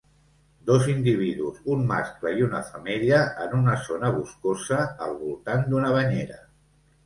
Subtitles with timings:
[0.69, 6.45] Dos individus, un mascle i una femella, en una zona boscosa al voltant d'una banyera.